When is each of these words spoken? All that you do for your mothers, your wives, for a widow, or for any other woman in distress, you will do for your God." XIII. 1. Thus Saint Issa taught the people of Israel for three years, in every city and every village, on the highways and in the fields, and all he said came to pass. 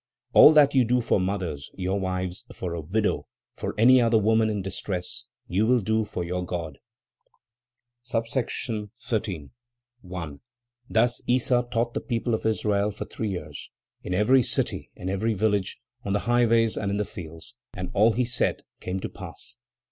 All 0.33 0.51
that 0.53 0.73
you 0.73 0.83
do 0.83 0.99
for 0.99 1.19
your 1.19 1.25
mothers, 1.27 1.69
your 1.75 1.99
wives, 1.99 2.45
for 2.55 2.73
a 2.73 2.81
widow, 2.81 3.17
or 3.19 3.25
for 3.53 3.75
any 3.77 4.01
other 4.01 4.17
woman 4.17 4.49
in 4.49 4.63
distress, 4.63 5.25
you 5.47 5.67
will 5.67 5.77
do 5.77 6.05
for 6.05 6.23
your 6.23 6.43
God." 6.43 6.79
XIII. 8.03 8.89
1. 10.01 10.39
Thus 10.89 11.17
Saint 11.17 11.29
Issa 11.29 11.67
taught 11.71 11.93
the 11.93 12.01
people 12.01 12.33
of 12.33 12.47
Israel 12.47 12.89
for 12.89 13.05
three 13.05 13.29
years, 13.29 13.69
in 14.01 14.15
every 14.15 14.41
city 14.41 14.89
and 14.97 15.07
every 15.07 15.35
village, 15.35 15.79
on 16.03 16.13
the 16.13 16.21
highways 16.25 16.77
and 16.77 16.89
in 16.89 16.97
the 16.97 17.05
fields, 17.05 17.53
and 17.75 17.91
all 17.93 18.13
he 18.13 18.25
said 18.25 18.63
came 18.79 18.99
to 19.01 19.07
pass. 19.09 19.57